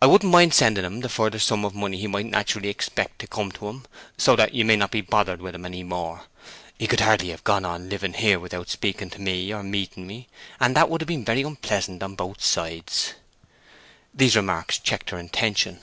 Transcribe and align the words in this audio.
I 0.00 0.06
wouldn't 0.06 0.32
mind 0.32 0.54
sending 0.54 0.86
him 0.86 1.00
the 1.00 1.08
further 1.10 1.38
sum 1.38 1.66
of 1.66 1.74
money 1.74 1.98
he 1.98 2.06
might 2.06 2.24
naturally 2.24 2.70
expect 2.70 3.18
to 3.18 3.26
come 3.26 3.52
to 3.52 3.68
him, 3.68 3.84
so 4.16 4.34
that 4.36 4.54
you 4.54 4.64
may 4.64 4.74
not 4.74 4.90
be 4.90 5.02
bothered 5.02 5.42
with 5.42 5.54
him 5.54 5.66
any 5.66 5.82
more. 5.82 6.22
He 6.78 6.86
could 6.86 7.00
hardly 7.00 7.28
have 7.28 7.44
gone 7.44 7.66
on 7.66 7.90
living 7.90 8.14
here 8.14 8.38
without 8.38 8.70
speaking 8.70 9.10
to 9.10 9.20
me, 9.20 9.52
or 9.52 9.62
meeting 9.62 10.06
me; 10.06 10.28
and 10.58 10.74
that 10.74 10.88
would 10.88 11.02
have 11.02 11.08
been 11.08 11.26
very 11.26 11.42
unpleasant 11.42 12.02
on 12.02 12.14
both 12.14 12.42
sides." 12.42 13.12
These 14.14 14.34
remarks 14.34 14.78
checked 14.78 15.10
her 15.10 15.18
intention. 15.18 15.80